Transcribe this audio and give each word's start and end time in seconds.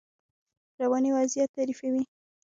رواني 0.81 1.09
وضعیت 1.13 1.49
تعریفوي. 1.57 2.03